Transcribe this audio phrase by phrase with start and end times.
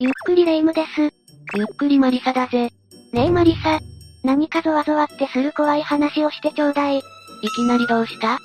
[0.00, 1.12] ゆっくりレ夢ムです。
[1.56, 2.70] ゆっくりマリサだぜ。
[3.12, 3.80] ねえマリサ。
[4.22, 6.98] 何かゾワゾワってする怖い話をしてちょうだい。
[6.98, 7.02] い
[7.56, 8.38] きなりどうした？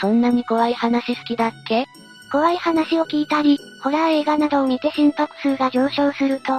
[0.00, 1.86] そんなに怖い話好きだっけ？
[2.30, 6.52] 怖い話を聞いたり、ホラー映画などを見て心拍数が上昇すると、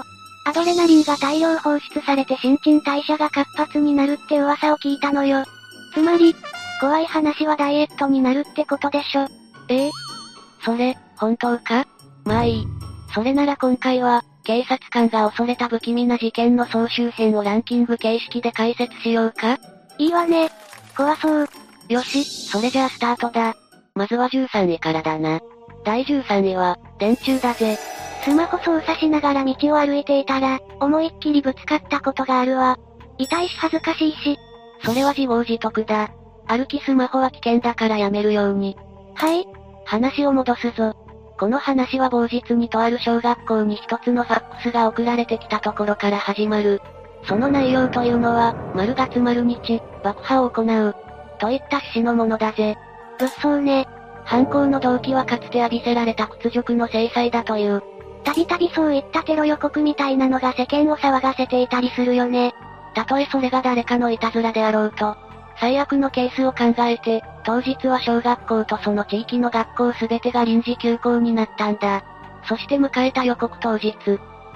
[0.45, 5.45] アドレナリンが大量放出されて新陳代謝が活発になるって噂を聞いたのよ。
[5.93, 6.35] つまり、
[6.81, 9.29] 怖い話はダイエットになるってことでしょ。
[9.69, 9.91] ええ？
[10.65, 11.87] それ、本当か？
[12.25, 12.67] まあいい。
[13.15, 19.57] それなら今回は、警察官が恐れた不気味な事件の総集編をランキング形式で解説しようか？
[19.97, 20.49] いいわね。
[20.97, 21.47] 怖そう。
[21.87, 23.55] よし、それじゃあスタートだ。
[23.95, 25.39] まずは13位からだな。
[25.85, 27.77] 第13位は、電柱だぜ。
[28.25, 32.77] スマホ操作しながら道を歩いていたら、思いっきりぶつかったことがあるわ。
[33.17, 34.37] 痛いし恥ずかしいし。
[34.83, 36.11] それは自業自得だ。
[36.47, 38.75] 歩きスマホは危険だからやめるように。
[39.15, 39.45] はい。
[39.85, 40.93] 話を戻すぞ。
[41.41, 46.79] この話は某日にとある小学校に一つのファックスが送られてきたところから始まる。
[47.23, 50.95] その内容というのは、丸月丸日、爆破を行う。
[51.39, 52.77] といった趣旨のものだぜ。
[53.17, 53.87] 物騒ね。
[54.23, 57.81] 犯行の動機はかつて浴びせられた屈辱の制裁だという。
[58.23, 62.53] たびたびそういったテロ予告みたいなのが世間を騒がせていたりするよね。
[62.93, 65.17] たとえそれが誰かのいたずらであろうと、
[65.61, 72.03] 最悪のケースを考えて、当日は小学校とその地域の学校すべてが臨時休校になったんだ。
[72.49, 73.93] そして迎えた予告当日、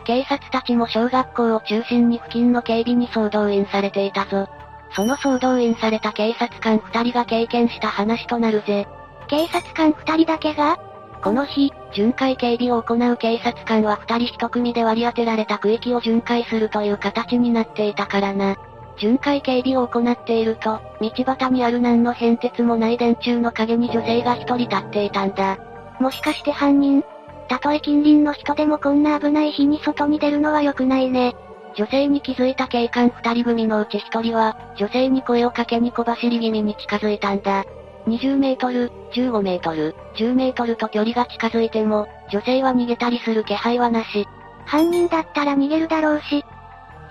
[0.03, 4.47] 警察たちも小学校を中心に付近の警備に総動員されていたぞ。
[4.95, 8.87] その総動員された警察官二人が経験した話となるぜ。
[9.27, 10.79] 警察官二人だけが？
[11.23, 18.57] この日、巡回警備を行う警察官は二人一組で割り当てられた区域を巡回するという形になっていたからな。
[18.97, 25.57] 巡回警備を行っていると、道端にある何の変哲もない電柱の影に女性が一人立っていたんだ。
[25.99, 27.03] もしかして犯人？
[27.47, 31.35] たとえ近隣の人でもこんな危ない日に外に出るのは良くないね。
[31.75, 37.65] 女性に気づいた警官二人組のうち一人は、女性に声をかけに小走り気味に近づいたんだ。
[38.07, 44.25] 20メートル、15メートル、10メートルと距離が近づいても、女性は逃げたりする気配はなし。
[44.65, 46.45] 犯人だったら逃げるだろうし。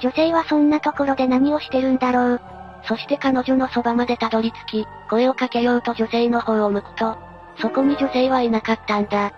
[0.05, 2.41] 女性はそんなところで何をしてるんだろう。
[2.87, 7.17] そして彼女のそばまでたどり着き、声をかけようと女性の方を向くと、
[7.59, 9.29] そこに女性はいなかったんだ。
[9.29, 9.33] ん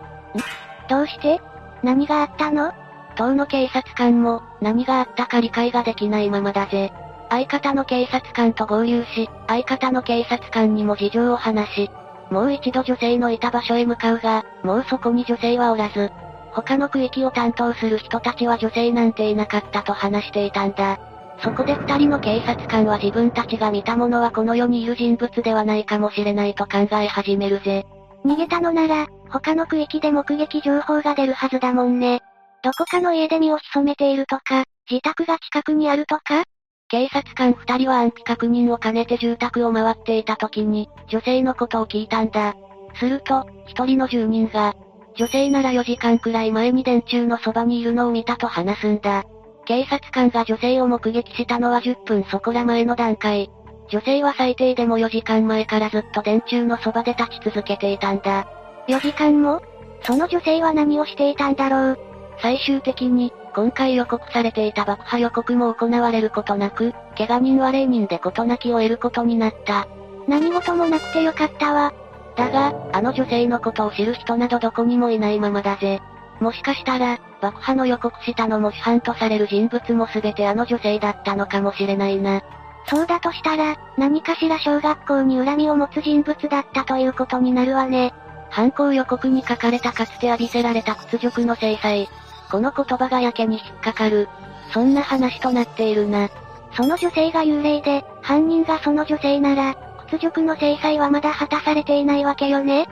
[0.89, 1.41] どうして？
[1.85, 2.73] 何があったの？
[3.15, 6.93] 当の警察官も、何があったか理解ができないままだぜ。
[7.31, 11.91] 相方の警察官と合流し、相方の警察官にも事情を話し、
[12.29, 16.11] もう一度女性のいた場所へ向かうが、もうそこに女性はおらず、
[16.57, 20.99] 他の区域を担当する人たちは女性なんていなかったと話していたんだ。
[21.43, 27.85] そこで二人の警察官は自分たちが見たものはこの世にいる人物ではないかもしれないと考え始めるぜ。
[28.25, 32.23] 逃げたのなら、他の区域で目撃情報が出るはずだもんね。
[32.63, 36.45] どこかの家で身を潜めているとか、自宅が近くにあるとか？
[36.89, 42.55] 警察官二人は安否確認を兼ねて住宅を回っていた時に、女性のことを聞いたんだ。
[42.95, 44.75] すると、一人の住人が、
[45.17, 49.25] 女性なら4時間くらい前に電柱のそばにいるのを見たと話すんだ。
[49.65, 53.51] 警察官が女性を目撃したのは10分そこら前の段階。
[53.89, 58.49] 女性は最低でも4時間前からずっと電柱のそばで立ち続けていたんだ。
[58.89, 59.63] 4時間も？
[60.03, 61.99] その女性は何をしていたんだろう？
[62.41, 69.89] 最終的に、今回予告されていた爆破予告も行われることなく、怪我人は0人で事なきを得ることになった。
[70.29, 71.95] 何事もなくてよかったわ。
[72.37, 76.01] だが、あの女性のことを知る人などどこにもいないままだぜ。
[76.41, 82.43] もしかしたら、爆破の予告したのも主犯とされる人物も全てあの女性だったのかもしれないな。
[82.89, 88.13] そうだとしたら、何かしら小学校に恨みを持つ人物だったということになるわね。
[88.51, 92.09] 犯行予告に書かれたかつて浴びせられた屈辱の制裁。
[92.51, 94.29] この言葉がやけに引っかかる。
[94.73, 96.29] そんな話となっているな。
[96.77, 99.75] その女性が幽霊で、犯人がその女性なら、
[100.11, 102.85] 屈辱の制裁はまだ果たされていないわけよね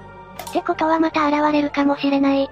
[0.50, 2.44] ってことはまた現れるかもしれない。
[2.44, 2.48] っ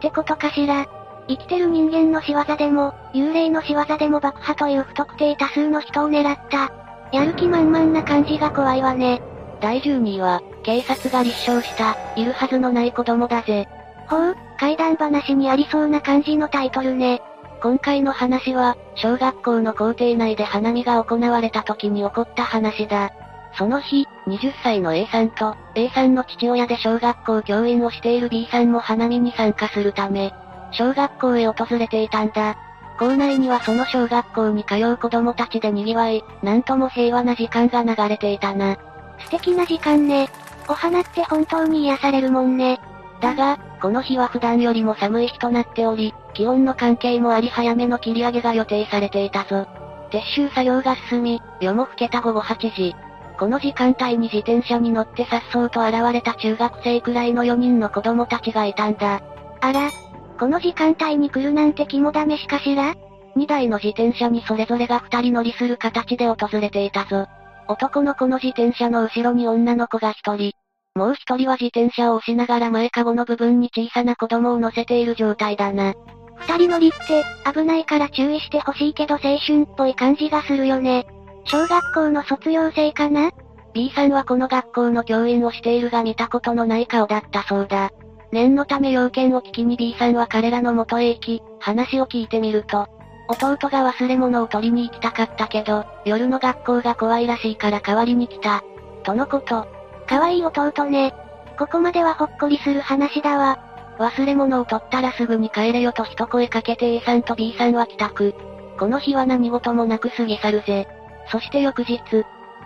[0.00, 0.86] てことかしら。
[1.26, 6.70] 生きてる人間の仕業でも、幽霊の仕業でも爆破という不特定多数の人を狙った。
[7.12, 9.22] やる気満々な感じが怖いわね。
[9.60, 13.66] 第12位は、警察が立証した、いるはずのない子供だぜ。
[14.08, 17.22] ほう、怪談話にありそうな感じのタイトルね。
[17.62, 23.10] 今回の話は、小学校の校庭内で花見が行われた時に起こった話だ。
[23.56, 30.32] その日、20歳の A さんと、A さんの父親で小学校教員をしている B さんも花見に参加するため、
[30.72, 32.56] 小学校へ訪れていたんだ。
[32.98, 38.76] 校内にはその小学校に通う子供たちで賑わい、なんとも平和な時間が流れていたな。
[39.18, 40.28] 素敵な時間ね。
[40.68, 42.80] お花って本当に癒されるもんね。
[43.20, 49.66] だが、この日は普段よりも寒い日となっており、気温の関係もあり早めの切り上げが予定されていたぞ。
[50.10, 52.94] 撤収作業が進み、夜も更けた午後8時。
[53.38, 59.20] この時間帯に自転車に乗って颯爽と現れた中学生くらいの4人の子供たちがいたんだ。
[59.60, 59.90] あら、
[60.38, 62.94] この時間帯に来るなんて肝試しかしら
[63.36, 67.26] ?2 台の自転車にそれぞれが2人乗りする形で訪れていたぞ。
[67.66, 70.52] 男の子の自転車の後ろに女の子が1人。
[70.94, 75.94] もう1人は自転車を押しながら前かごの部分に小さな子供を乗せている状態だな。
[76.36, 81.06] 二人乗りって、危ないから注意してほしいけど青春っぽい感じがするよね。
[81.44, 83.30] 小学校の卒業生かな
[83.72, 87.90] ?B さんはこの学校の教員をしているが見たことのない顔だったそうだ。
[88.32, 92.88] 念のため要件を聞きに B さんは彼らの元へ行き、話を聞いてみると、
[93.28, 98.62] 弟が忘れ物を取りに行きたかったけど、夜の学校が怖いらしいから代わりに来た。
[99.02, 99.66] とのこと。
[100.06, 101.14] 可愛い弟ね。
[101.58, 103.58] ここまではほっこりする話だわ。
[103.98, 108.34] 忘れ物を取ったらすぐに帰れよと一声かけて A さんと B さんは帰宅。
[108.78, 110.88] この日は何事もなく過ぎ去るぜ。
[111.30, 112.00] そして翌日、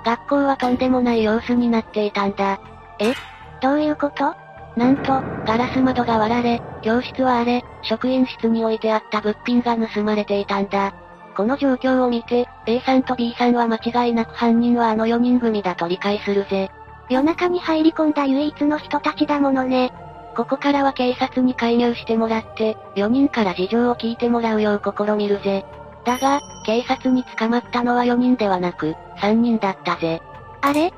[0.05, 2.61] 学校はとんでもない様子になっていたんだ。
[2.99, 3.15] え？
[3.61, 4.35] どういうこと？
[4.77, 10.95] なんと、ガラス窓が割られ、教室は荒れ、職員室に置いてあった物品が盗まれていたんだ。
[11.37, 16.71] この状況を見て、A さんと B さんは間違いなく犯人はあの4人組だと理解するぜ。
[17.09, 19.93] 夜中に入り込んだ唯一の人たちだものね。
[20.37, 25.65] ここからは警察に介入してもらって、4人から事情を聞いてもらうよう試みるぜ。
[26.09, 30.23] だが、警察に捕まったのは4人ではなく、3人だったぜ。
[30.63, 30.93] あれ ?1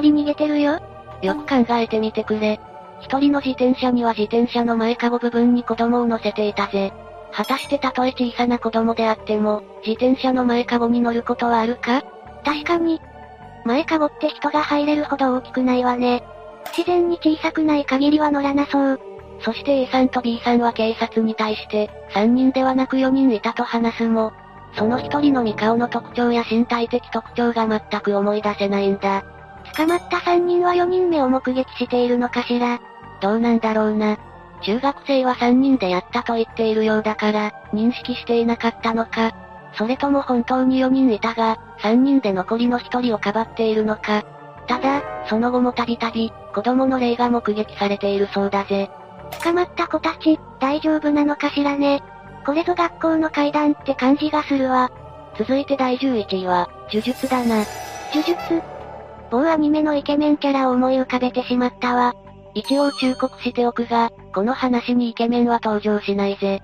[0.00, 0.78] 人逃げてるよ
[1.22, 2.60] よく考えてみてくれ。
[3.02, 6.92] 1人の自転車には自転車の前かご部分に子供を乗せていたぜ。
[7.32, 12.04] 果たしてたとえ小さな子供であっても、自転車の前かごに乗ることはあるか？
[12.44, 13.00] 確かに。
[13.64, 16.22] 前かごって人が入れるほど大きくないわね。
[16.76, 19.00] 自然に小さくない限りは乗らなそう。
[19.40, 24.32] そして A さんと B さんは警察に対して、3人ではなく4人いたと話すも、
[24.76, 29.24] その1人の見顔の特徴や身体的特徴が全く思い出せないんだ。
[29.76, 32.80] 捕まった3人は4人目を目撃しているのかしら。
[33.20, 34.18] どうなんだろうな。
[34.62, 39.32] 中学生は3人でやったと言っているようだから、認識していなかったのか。
[39.76, 44.24] それとも本当に4人いたが、3人で残りの1人をかばっているのか。
[44.66, 48.90] ただ、その後もたびたび、子供の霊が目撃されているそうだぜ。
[49.42, 52.02] 捕まった子たち、大丈夫なのかしらね。
[52.44, 54.90] これぞ学校の階段って感じがするわ。
[55.38, 57.64] 続いて第11位は、呪術だな。
[58.12, 58.62] 呪術？
[59.30, 62.14] 某アニメのイケメンキャラを思い浮かべてしまったわ。
[62.54, 66.60] 一応忠告しておくが、この話にイケメンは登場しないぜ。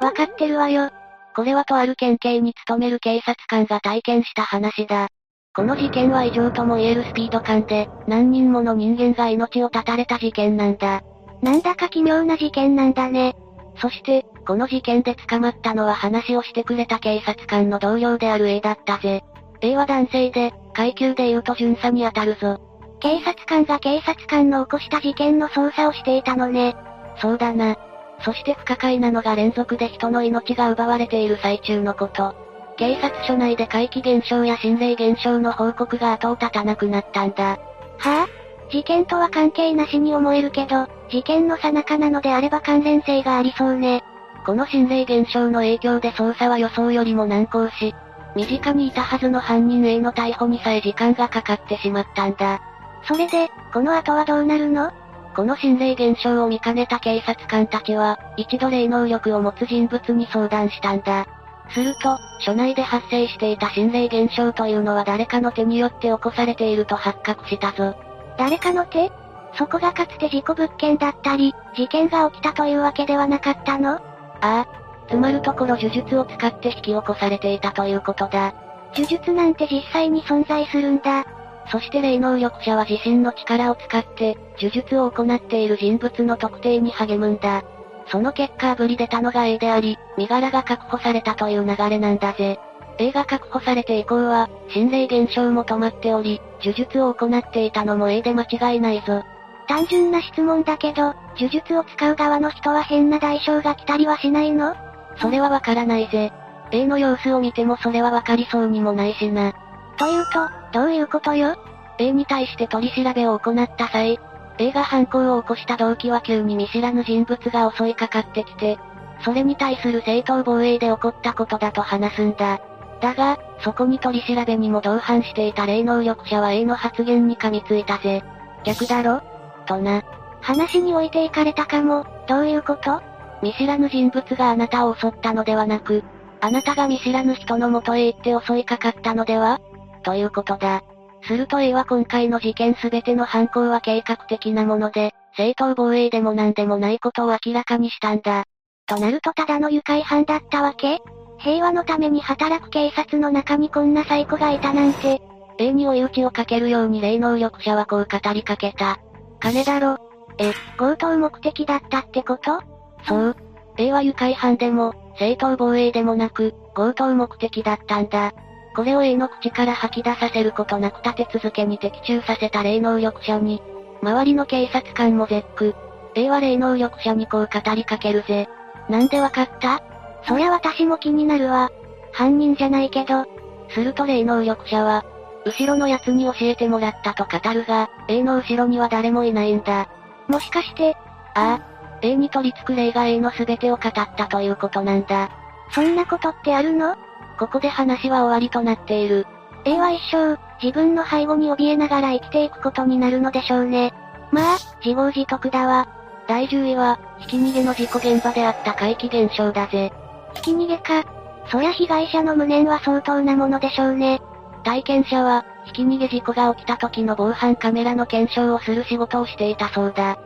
[0.00, 0.90] わかってるわよ。
[1.34, 5.08] これはとある県警に勤める警察官が体験した話だ。
[5.56, 11.02] この事件は異常とも言えるスピード感で、何人もの人間が命を絶たれた事件なんだ。
[11.42, 13.34] なんだか奇妙な事件なんだね。
[13.80, 19.22] そして、この事件で捕まったのは話をしてくれた警察官の同僚である A だったぜ。
[19.60, 22.60] A は男性で、階級で言うと巡査に当たるぞ。
[23.00, 26.76] 警察官が警察官の起こした事件の捜査をしていたのね。
[27.20, 27.76] そうだな。
[28.20, 32.34] そして不可解なのが連続で人の命が奪われている最中のこと。
[32.76, 37.44] 警察署内で怪奇現象や心霊現象の報告が後を絶たなくなったんだ。
[37.44, 38.26] はぁ、あ、
[38.70, 44.02] 事件とは関係なしに思えるけど、事件の最中なのであれば関連性がありそうね。
[44.44, 47.94] この心霊現象の影響で捜査は予想よりも難航し、
[48.36, 52.60] 身近にいたはずの犯人への逮捕にさえ時間がかかってしまったんだ。
[53.06, 54.92] それで、この後はどうなるの？
[55.34, 61.26] この心霊現象を見かねた警察官たちは、一度霊能力を持つ人物に相談したんだ。
[61.70, 67.96] すると、署内で発生していた心霊現象というのは誰かの手によって起こされていると発覚したぞ。
[68.38, 69.10] 誰かの手？
[69.56, 74.00] そこがかつて事故物件だったり、事件が起きたというわけではなかったの？
[74.44, 74.84] ああ。
[75.08, 78.54] つまるところ呪術を使って引き起こされていたということだ。
[78.94, 81.24] 呪術なんて実際に存在するんだ。
[81.70, 87.64] そして霊能力者は自身の力を使って、呪術を行っている人物の特定に励むんだ。
[88.08, 92.60] その結果ぶり出たのが A であり、身柄が確保されたという流れなんだぜ。
[92.98, 99.22] A が確保されて以降は、心霊現象も止まっており、呪術を行っていたのも A で間違いないぞ。
[99.66, 104.74] 単純な質問だけど、呪術を使う側の人は変な代償が来たりはしないの？
[105.16, 106.32] それはわからないぜ。
[106.70, 109.52] A の様子を見てもそれはわかりそうにもないしな。
[109.96, 111.56] というと、どういうことよ
[111.98, 114.18] ?A に対して取り調べを行った際、
[114.58, 118.78] A が犯行を起こした動機は急に見知らぬ人物が襲いかかってきて、
[119.24, 122.60] それに対する正当防衛で起こったことだと話すんだ。
[123.00, 128.22] だが、そこに取り調べにも同伴していた霊能力者は A の発言に噛みついたぜ。
[128.64, 129.22] 逆だろ？
[129.64, 130.02] とな。
[130.40, 133.02] 話に置いていかれたかも、どういうこと？
[133.42, 136.02] 見知らぬ人物があなたを襲ったのではなく、
[136.40, 139.60] あなたが見知らぬ人の元へ行って襲いかかったのでは？
[140.02, 140.82] ということだ。
[141.26, 148.44] すると A は今回の事件すべての犯行は計画的なもので、正当防衛でも何でもないことを明らかにしたんだ。
[148.86, 151.00] となるとただの愉快犯だったわけ？
[151.38, 155.22] 平和のために働く警察の中にこんなサイコがいたなんて。
[155.58, 158.98] A に追い打ちをかけるように霊能力者はこう語りかけた。
[159.44, 159.98] 金だろ。
[160.38, 162.62] え、強盗目的だったってこと？
[163.06, 163.36] そう。
[163.76, 168.32] A は愉快犯でも、正当防衛でもなく、強盗目的だったんだ。
[168.74, 173.60] これを A の口から吐き出させることなく立て続けに的中させた霊能力者に、
[174.02, 175.74] 周りの警察官も絶句。
[176.14, 178.48] A は霊能力者にこう語りかけるぜ。
[178.88, 179.82] なんでわかった？
[180.26, 181.70] そりゃ私も気になるわ。
[182.12, 183.26] 犯人じゃないけど。
[183.68, 185.04] すると霊能力者は、
[185.44, 189.88] 後ろの奴に教えてもらったと語るが、A の後ろには誰もいないんだ。
[190.28, 190.96] もしかして、
[191.34, 195.30] ああ、A に取り付く霊が A の全てを語ったということなんだ。
[195.70, 196.96] そんなことってあるの？
[197.38, 199.26] ここで話は終わりとなっている。
[199.64, 203.92] A は一生、自分の背後に怯えながら生きていくことになるのでしょうね。
[204.30, 205.88] まあ、自業自得だわ。
[206.26, 209.92] 第10位は、ひき逃げの事故現場であった怪奇現象だぜ。
[210.34, 211.04] ひき逃げか。
[211.50, 214.20] そりゃ被害者の無念は相当なものでしょうね。
[214.64, 220.12] 体験者は、ひき逃げ事故が起きた時の防犯カメラの検証をする仕事をしていたそうだ。
[220.12, 220.16] ん？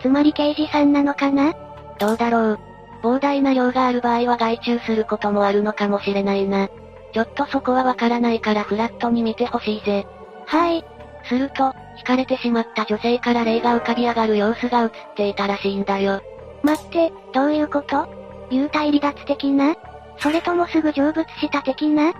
[0.00, 1.52] つまり刑事さんなのかな？
[1.98, 2.58] どうだろう。
[3.02, 6.68] 膨大な量がある場合は外注することもあるのかもしれないな。
[7.12, 10.06] ちょっとそこはわからないからフラットに見てほしいぜ。
[10.46, 10.84] はい。
[11.24, 16.20] すると、惹かれてしまった女性から霊が浮かび上がる様子が映っていたらしいんだよ。
[16.62, 18.06] 待って、どういうこと？
[18.50, 19.76] 幽体離脱的な？
[20.18, 22.12] それともすぐ成仏した的な？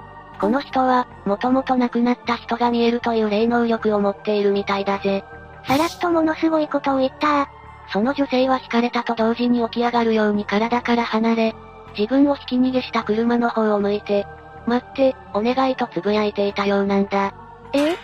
[0.43, 5.23] この人は、もともと亡くなった人が見えるという霊能力を持っているみたいだぜ。
[5.69, 7.49] さらっとものすごいことを言った
[7.93, 11.55] その女性は惹かれたと同時に起き上がるように体から離れ、
[11.97, 14.27] 自分をひき逃げした車の方を向いて、
[14.67, 17.33] 待って、お願いと呟いていたようなんだ。
[17.73, 17.97] ええ？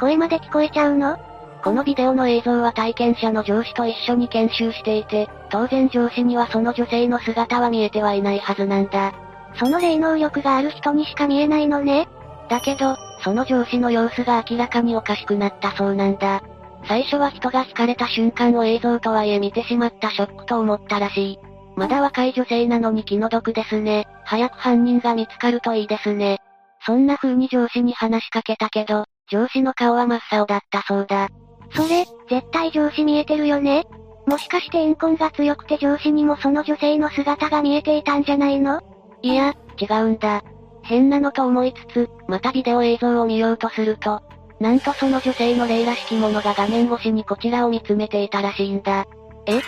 [0.00, 1.18] 声まで聞こえちゃうの？
[1.62, 9.12] このビデオの映像は体験者の上司と一緒に研修していて、当然上司にはその女性の姿は見えてはいないはずなんだ。
[9.56, 12.08] その霊能力がある人にしか見えないのね。
[12.48, 16.42] だけど、その上司の様子が明らかにおかしくなったそうなんだ。
[16.86, 21.38] 最初は人が惹かれた瞬間を映像とはいえ見てしまったショックと思ったらしい。
[21.76, 24.06] まだ若い女性なのに気の毒ですね。
[24.24, 26.38] 早く犯人が見つかるといいですね。
[26.84, 31.28] そんな風に上司に話しかけたけど、上司の顔は真っ青だったそうだ。
[31.74, 33.84] それ、絶対上司見えてるよね
[34.26, 38.80] もしかして怨恨が強くて上司にもその女性の姿が見えていたんじゃないの？
[39.22, 40.42] いや、違うんだ。
[40.82, 44.20] 変なのと思いつつ、またビデオ映像を見ようとすると、
[44.58, 49.06] なんとその女性の霊らしきものが画面越しにこちらを見つめていたらしいんだ。
[49.46, 49.60] え？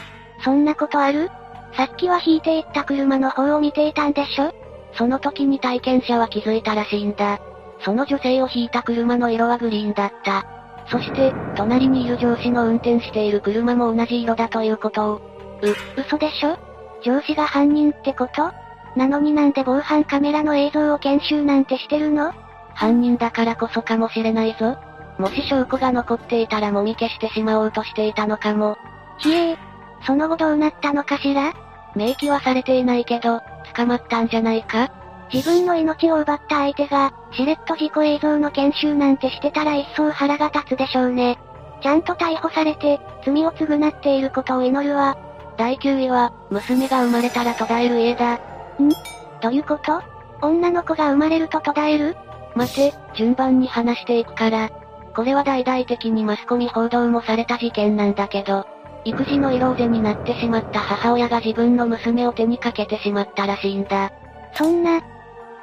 [0.45, 1.31] そんなことある？
[1.77, 4.53] さっきは引いていった車の方を見ていたんでしょ？
[4.97, 7.41] その時に体験者は気づいたらしいんだ。
[7.85, 10.47] その女性を引いた車の色はグリーンだった。
[10.89, 15.17] そして、隣にいる上司の運転している車も同じ色だということを。
[15.97, 16.57] う、嘘でしょ？
[17.05, 18.53] 上司が犯人ってこと？
[18.97, 22.33] なのになんで防犯カメラの映像を研修なんてしてるの？
[22.75, 24.77] 犯人だからこそかもしれないぞ。
[25.19, 28.77] もし証拠が残っていたらもみ消してしまおうとしていたのかも。
[29.19, 29.57] ひえー、
[30.05, 31.53] その後どうなったのかしら？
[31.95, 33.41] 明記はされていないけど、
[33.75, 34.91] 捕まったんじゃないか？
[35.33, 41.39] 自分の命を奪った相手が、しれっと事故映像の研修なんてしてたら一層腹が立つでしょうね。
[41.83, 45.17] ちゃんと逮捕されて、罪を償っていることを祈るわ。
[45.57, 48.41] 第9位は、娘が生まれたら途絶える家だ。
[48.83, 48.89] ん？
[49.41, 50.03] どういうこと？
[50.43, 52.17] 女の子が生まれると途絶える？
[52.55, 54.71] 待て、順番に話していくから。
[55.15, 58.67] これは大々的にマスコミ報道もされた事件なんだけど、
[59.05, 64.13] 育児の色ぜになってしまった母親が自分の娘を手にかけてしまったらしいんだ。
[64.55, 65.03] そんな、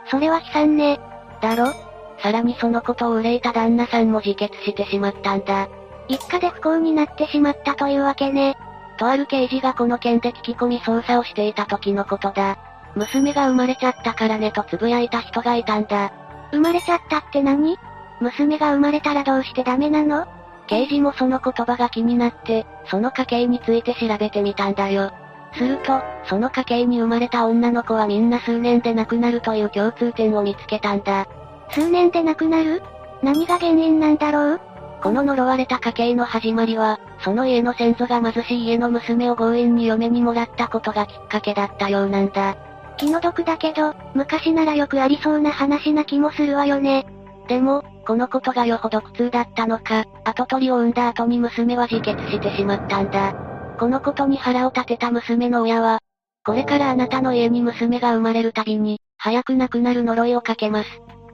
[0.09, 0.99] それは悲惨ね。
[1.41, 1.73] だろ？
[2.21, 5.69] さらにそのことを憂いた旦那さんも自決してしまったんだ。
[6.07, 8.55] 一家で不幸になってしまったというわけね。
[8.97, 12.57] とある刑事がこの件で聞き込み捜査をしていた時のことだ。
[12.95, 16.11] 娘が生まれちゃったからねと呟いた人がいたんだ。
[16.51, 17.77] 生まれちゃったって何？
[18.19, 20.27] 娘が生まれたらどうしてダメなの？
[20.67, 25.11] 刑事もその言葉が気になって、その家系について調べてみたんだよ。
[25.53, 31.27] すると、その家系に生まれた女の子はみんな数年で亡くなるという共通点を見つけたんだ。
[31.71, 32.81] 数年で亡くなる？
[33.23, 34.61] 何が原因なんだろう？
[35.01, 42.55] この呪われた家系の始まりは、その家の先祖が貧しい家の娘を強引に嫁にもらったことがきっかけだったようなんだ。
[42.97, 47.05] 気の毒だけど、昔ならよくありそうな話な気もするわよね。
[47.47, 53.33] でも、このことがよほど苦痛だったのか、後取りを産んだ後に娘は自決してしまったんだ。
[53.79, 55.99] このことに腹を立てた娘の親は、
[56.45, 60.89] これからあなたの家に娘が生まれるたびに、早く亡くなる呪いをかけます。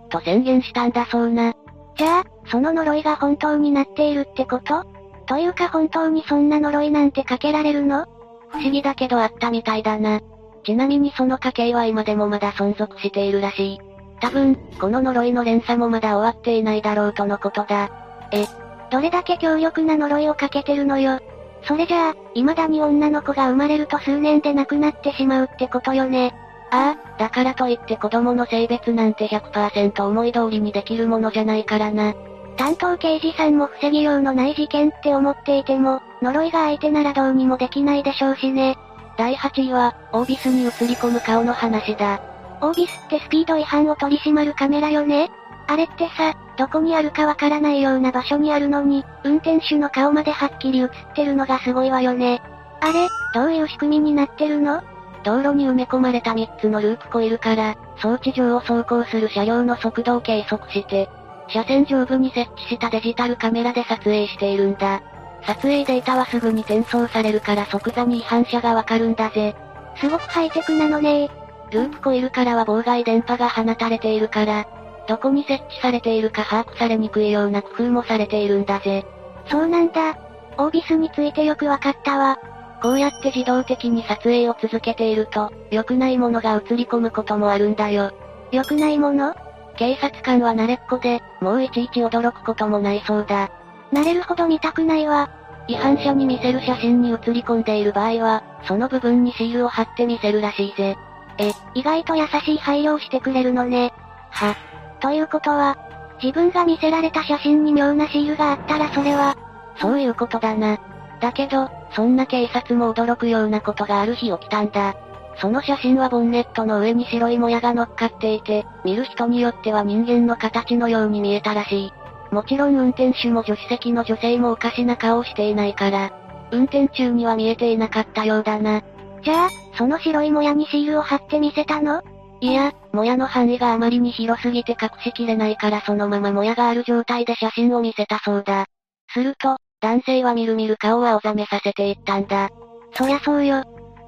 [0.10, 1.54] と宣言したんだそうな。
[1.98, 4.86] じゃあ、その呪いが本当になっているってこと？
[5.26, 8.06] というか本当にそんな呪いなんてかけられるの？
[8.50, 10.22] 不思議だけどあったみたいだな。
[10.68, 13.80] ちなみにその家系は今でもまだ存続しているらしい。
[14.20, 17.90] 多分、この呪いの連鎖もまだ終わっていないだろうとのことだ。
[18.34, 18.46] え、
[18.92, 21.22] どれだけ強力な呪いをかけてるのよ。
[21.64, 26.36] それじゃあ、未だに女の子が生まれると数年で亡くなってしまうってことよね。
[26.72, 32.14] ああ、だからといって子供の性別なんて100%思い通りにできるものじゃないからな。
[32.58, 38.78] 担当刑事さんも防ぎようのない事件って思っていても、呪いが相手ならどうにもできないでしょうしね。
[39.18, 42.22] 第8位は、オービスに映り込む顔の話だ。
[42.62, 45.30] オービスってスピード違反を取り締まるカメラよね？
[45.68, 52.42] あれってさ、どこにあるかわからないような場所にあるのに、運転手の顔まではっきり映ってるのがすごいわよね。
[52.80, 54.82] あれ、どういう仕組みになってるの？
[55.24, 61.10] 道路に埋め込まれた3つのループコイルから、装置上を走行する車両の速度を計測して、
[61.50, 65.02] 車線上部に設置したデジタルカメラで撮影しているんだ。
[65.48, 69.56] 撮影データはすぐに転送されるから即座に違反者がわかるんだぜ。
[69.96, 71.32] すごくハイテクなのね
[71.72, 74.68] ループコイルからは妨害電波が放たれているから、
[75.08, 79.06] どこに設置されているか把握されにくいような工夫もされているんだぜ。
[79.50, 80.18] そうなんだ。
[80.58, 82.38] オービスについてよくわかったわ。
[82.82, 88.12] こうやって自動的に撮影を続けていると、良くないものが映り込むこともあるんだよ。
[88.52, 89.34] 良くないもの？
[89.78, 93.50] 警察官は慣れっこで、もういちいち驚くこともないそうだ。
[93.94, 95.30] 慣れるほど見たくないわ。
[95.68, 100.98] 違反者に見せる写真に写り込んでいる場合は、その部分にシールを貼って見せるらしいぜ。
[101.38, 103.94] え、意外と優しい配慮をしてくれるのね。
[104.32, 104.56] は。
[105.00, 105.78] ということは、
[106.22, 109.36] 自分が見せられた写真に妙なシールがあったらそれは、
[109.80, 110.80] そういうことだな。
[111.20, 114.96] だけど、そんな警察も驚くようなことがある日起きたんだ。
[115.40, 121.94] その写真はボンネットの上に白いもやが乗っかっていて、見る人によっては人間の形のように見えたらしい。
[122.32, 126.12] もちろん運転手も助手席の女性もおかしな顔をしていないから、
[126.52, 128.82] 運転中には見えていなかったようだな。
[129.24, 132.02] じゃあ、その白いもやにシールを貼って見せたの？
[132.40, 138.66] いや、もやの範囲があまりに広すぎて隠しきれないからそのままもやがある状態で写真を見せたそうだ。
[139.12, 142.50] すると、男性はみるみる顔を青ざめさせていったんだ。
[142.94, 143.64] そりゃそうよ。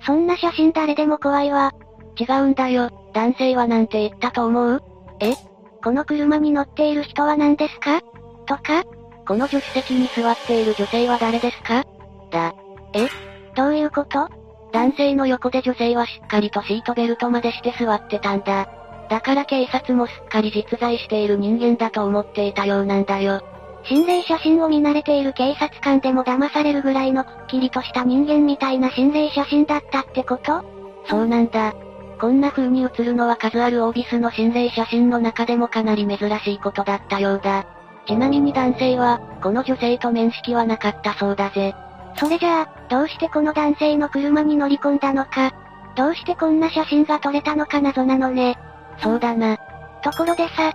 [0.06, 1.72] そんな写真誰でも怖いわ。
[2.18, 2.90] 違うんだよ。
[3.14, 4.82] 男性はなんて言ったと思う？
[5.20, 5.34] え？
[5.84, 8.02] この車に乗っている人は何ですか？
[8.46, 8.84] とか
[9.28, 11.86] この助手席に座っている女性は誰ですか？
[12.32, 12.54] だ。
[12.94, 13.08] え？
[13.56, 14.28] どういうこと？
[14.72, 18.70] 男性の横で女性はしっかりとシートベルトまでして座ってたんだ。
[19.10, 23.42] だから警察もすっかり実在している人間だと思っていたようなんだよ。
[23.86, 30.64] 心霊写真を見慣れている警察官でも騙されるぐらいのくっきりとした人間みたいな心霊写真だったってこと？
[31.08, 31.74] そうなんだ。
[32.20, 37.66] こんな風に写るのは数あるオービスの心霊写真の中でもかなり珍しいことだったようだ。
[38.08, 41.74] ちなみに男性は、この女性と面識はなかったそうだぜ。
[42.18, 45.54] それじゃあ、どうしてこの男性の車に乗り込んだのか、
[45.96, 48.58] どうしてこんな写真が撮れたのか謎なのね。
[49.02, 49.58] そうだな。
[50.04, 50.74] ところでさ、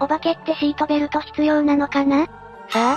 [0.00, 2.26] お化けってシートベルト必要なのかな？
[2.70, 2.96] さ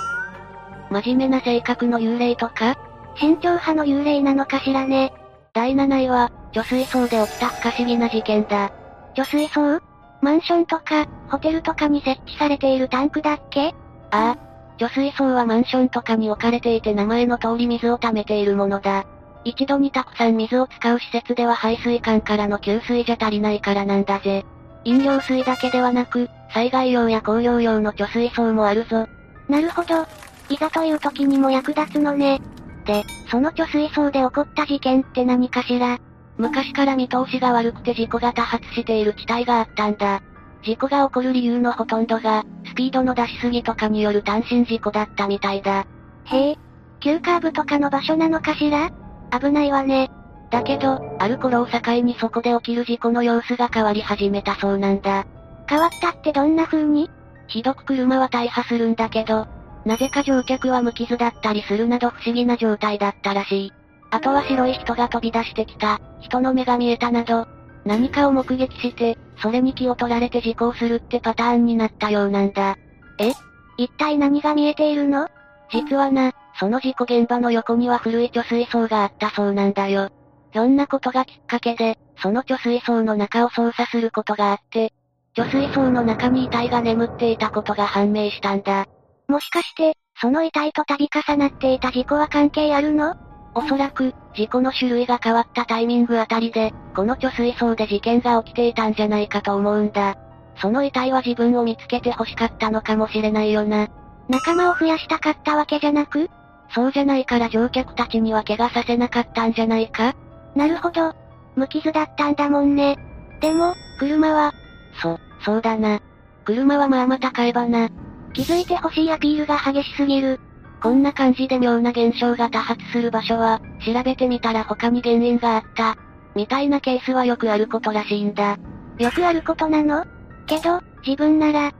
[0.90, 2.76] 真面目な性格の幽霊とか？
[3.16, 5.12] 慎重派の幽霊なのかしらね。
[5.52, 8.70] 第7位は、貯水槽で起きた不可思議な事件だ。
[9.16, 9.80] 貯水槽？
[10.22, 13.74] マンションとか、ホテルとかに設置されているタンクだっけ？
[14.12, 14.38] ああ。
[14.78, 19.04] 貯水槽はマンションとかに置かれていて名前の通り水を溜めているものだ。
[19.44, 24.46] 一度にたくさん水を使う施設では排水管からの給水じゃ足りないからなんだぜ。
[24.84, 29.08] 飲料水だけではなく、災害用や工業用の貯水槽もあるぞ。
[29.48, 30.06] なるほど。
[30.48, 32.40] いざという時にも役立つのね。
[32.86, 35.98] で、その貯水槽で起こった事件って何かしら？
[36.36, 40.20] 昔から見通しが悪くて事故が多発している地帯があったんだ。
[40.62, 45.86] 事故が起こる理由のほとんどが、スピードの出しすぎとかによる単身事故だったみたいだ。
[46.24, 46.56] へえ、
[47.00, 48.90] 急カーブとかの場所なのかしら？
[49.38, 50.10] 危ないわね。
[50.50, 55.26] だけど、ある頃を境にそこで起きる事故の様子が変わり始めたそうなんだ。
[55.68, 57.10] 変わったってどんな風に？
[57.46, 59.46] ひどく車は大破するんだけど、
[59.84, 63.72] なぜか乗客は無傷だったりするなど不思議な状態だったらしい。
[64.14, 67.48] あとは白い人が飛び出してきた、人の目が見えたなど、
[67.84, 72.76] 何かを目撃して、それに気を取られて事故をするってパターンになったようなんだ。
[73.18, 73.32] え？
[73.76, 75.26] 一体何が見えているの？
[75.72, 80.10] 実はな、その事故現場の横には古い貯水槽があったそうなんだよ。
[80.52, 84.92] ひょんなことがきっかけで、その貯水槽の中を操作することがあって、
[85.36, 88.86] 貯水槽の中に遺体が眠っていたことが判明したんだ。
[89.26, 93.16] もしかして、その遺体と度重なっていた事故は関係あるの？
[93.54, 100.16] おそらく、事故の種類が変わったタイミングあたりで、この貯水槽で事件が起きていたんじゃないかと思うんだ。
[100.60, 103.88] その遺体は自分を見つけて欲しかったのかもしれないよな。
[104.28, 106.30] 仲間を増やしたかったわけじゃなく？
[106.74, 110.14] そうじゃないから乗客たちには怪我させなかったんじゃないか？
[110.54, 111.14] なるほど。
[111.56, 112.96] 無傷だったんだもんね。
[113.40, 114.52] でも、車は？
[115.00, 116.00] そ、そうだな。
[116.44, 117.88] 車はまあまた買えばな。
[118.32, 120.40] 気づいてほしいアピールが激しすぎる。
[120.82, 125.96] こんな感じで妙な現象が多発する場所は、調べてみたら他に原因があった。
[126.34, 128.58] みたいなケースはよくあることらしいんだ。
[128.98, 130.04] よくあることなの？
[130.46, 131.68] けど、自分なら。
[131.68, 131.72] っ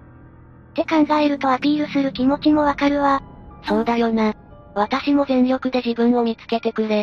[0.74, 3.22] て考えるとアピールする気持ちもわかるわ。
[3.66, 4.35] そうだよな。
[4.74, 7.02] 私も全力で自分を見つけてくれ。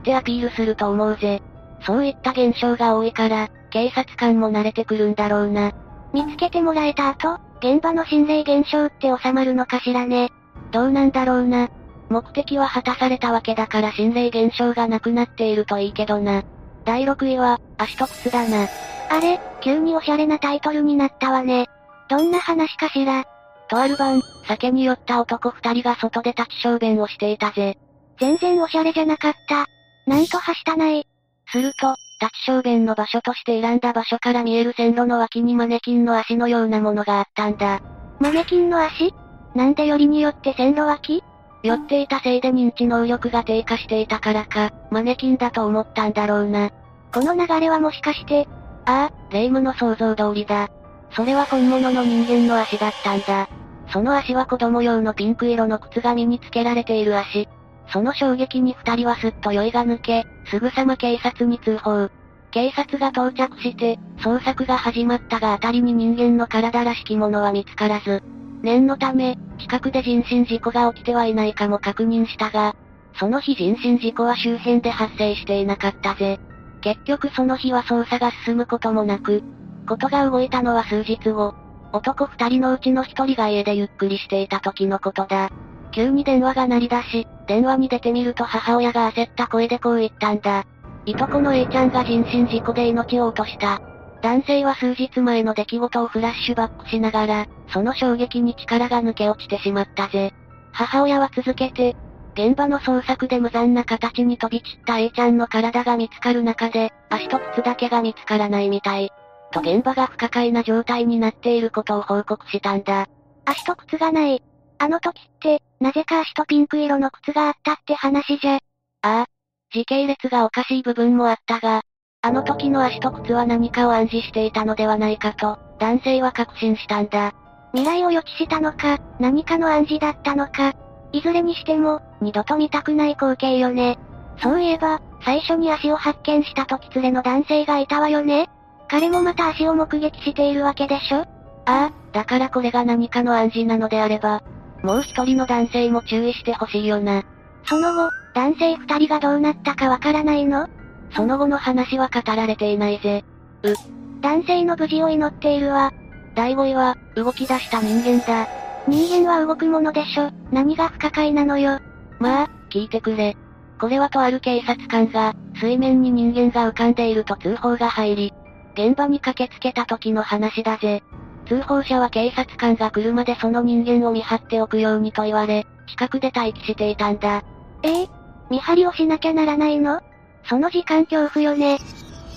[0.00, 1.42] ってアピールすると思うぜ。
[1.84, 5.72] そういった現象が多いから、警察官も慣れてくるんだろうな。
[6.12, 10.30] 見つけてもらえた後、現場の心霊現象って収まるのかしらね。
[10.70, 11.68] どうなんだろうな。
[12.08, 16.42] 目的は果たされたわけだから心霊現象がなくなっているといいけどな。
[16.84, 18.66] 第6位は、足と靴だな。
[19.10, 21.68] あれ、急におしゃれなタイトルになったわね。
[22.08, 23.24] どんな話かしら。
[23.68, 27.78] とある晩、酒に酔った男二人が外で立ち小便をしていたぜ。
[28.20, 29.66] 全然おしゃれじゃなかった。
[30.06, 31.06] なんとはしたない。
[31.50, 37.80] すると、立ち小便の場所として選んだ場所から見える線路の脇にマネキンの足のようなものがあったんだ。
[38.20, 39.14] マネキンの足？
[39.54, 41.22] なんでよりによって線路脇？
[41.62, 46.70] 酔っていたせいで認知能力が低下していたからか、マネキンだと思ったんだろうな。
[47.12, 48.48] この流れはもしかして、
[48.84, 50.68] ああ、霊夢の想像通りだ。
[51.10, 53.48] それは本物の人間の足だったんだ。
[53.92, 57.48] その足は子供用のピンク色の靴が身につけられている足。
[57.92, 62.08] その衝撃に二人はすっと酔いが抜け、すぐさま警察に通報。
[62.50, 68.22] 警察が到着して、捜索が始まったが辺りに人間の体らしきものは見つからず。
[68.62, 72.74] 念のため、近くで人身事故が起きてはいないかも確認したが、
[73.18, 76.38] その日人身事故は周辺で発生していなかったぜ。
[76.80, 79.42] 結局その日は捜査が進むこともなく、
[79.88, 81.54] ことが動いたのは数日後。
[81.92, 85.50] 男二人のうちの一人が家でゆっくりしていた時のことだ。
[85.92, 90.64] 急に電話が鳴り出し、電話に出てみると母親が焦った声でこう言ったんだ。
[91.04, 93.82] いとこの A ちゃんが人身事故で命を落とした。
[94.22, 100.32] 男性は数日前の出来事をフラッシュバックしながら、その衝撃に力が抜け落ちてしまったぜ。
[100.70, 101.96] 母親は続けて、
[102.34, 109.10] 現場の捜索で無残な形に飛び散った A ちゃんの体が見つかる中で、足と靴だけが見つからないみたい。
[109.50, 113.08] と現場が不可解な状態になっていることを報告したんだ。
[113.44, 114.42] 足と靴がない。
[114.78, 118.54] あの時って、なぜか足とピンク色の靴があったって話じゃ。
[118.54, 118.60] あ
[119.02, 119.26] あ。
[119.72, 121.82] 時系列がおかしい部分もあったが、
[122.24, 127.34] あの時の足と靴は何かを暗示していたのではないかと、男性は確信したんだ。
[127.72, 130.72] 未来を予知したのか、何かの暗示だったのか。
[131.10, 133.98] いずれにしても、二度と見たくない光景よね。
[134.40, 138.48] そういえば、最初に足を発見した時連れの男性がいたわよね。
[138.88, 141.26] 彼もまた足を目撃しているわけでしょあ
[141.66, 144.44] あ、だからこれが何かの暗示なのであれば、
[144.84, 147.24] もう一人の男性も注意してほしいよな。
[147.64, 150.68] その後、男性二人がどうなったかわからないの？
[151.14, 153.24] その後の話は語られていないぜ。
[153.62, 153.74] う。
[154.20, 155.92] 男性の無事を祈っているわ。
[156.34, 158.48] 第5位は、動き出した人間だ。
[158.88, 160.30] 人間は動くものでしょ。
[160.50, 161.78] 何が不可解なのよ。
[162.18, 163.36] まあ、聞いてくれ。
[163.80, 168.34] これはとある警察官が、水面に人間が浮かんでいると通報が入り、
[168.74, 171.02] 現場に駆けつけた時の話だぜ。
[171.46, 177.42] 通報者は警察官が車でその人間を見張っておくようにと言われ、近くで待機していたんだ。
[177.82, 178.08] ええ？
[178.50, 180.00] 見張りをしなきゃならないの？
[180.44, 181.78] その時間恐怖よね。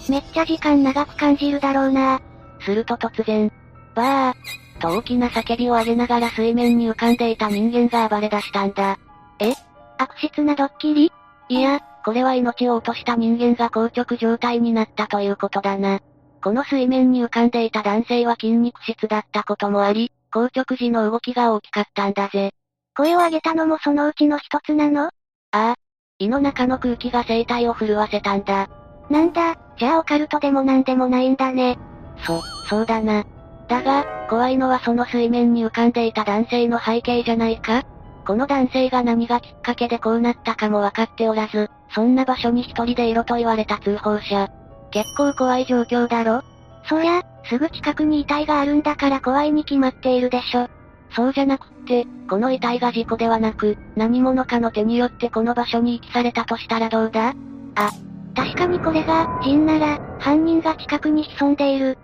[0.10, 2.22] めっちゃ時間長く感じるだろうな。
[2.62, 3.52] すると突然、
[3.96, 4.36] バー
[4.80, 8.98] と大きな叫びを上げながら水面に浮かんでいた人間が暴れ出したんだ。
[9.40, 9.54] え？
[9.98, 11.12] 悪質なドッキリ？
[11.50, 16.00] いや、これは命を落とした人間が硬直状態になったということだな。
[16.44, 22.52] この水面に浮かんでいた男性は筋肉質だったこともあり、硬直時の動きが大きかったんだぜ。
[22.96, 25.06] 声を上げたのもそのうちの一つなの？
[25.06, 25.12] あ
[25.52, 25.76] あ。
[26.18, 28.70] 胃の中の空気が生体を震わせたんだ。
[29.10, 31.78] なんだ、じゃあオカルトでもなんでもないんだね。
[32.26, 33.26] そ、そうだな。
[33.68, 37.84] だが、怖いのはその水面に浮かんでいた男性の背景じゃないか？
[38.26, 44.48] この男性が何がきっかけでこうなったかも分かっておらず、そんな場所に一人でいろと言われた通報者。
[44.92, 46.44] 結構怖い状況だろ？
[46.88, 50.70] そりゃ、すぐ近くに遺体があるんだから怖いに決まっているでしょ。
[51.16, 57.34] そうじゃなくって、この遺体が事故ではなく、何者かの手によってこの場所に遺棄されたとしたらどうだ？
[57.76, 57.92] あ、
[58.36, 61.98] 確かにこれが、人なら、犯人が近くに潜んでいる。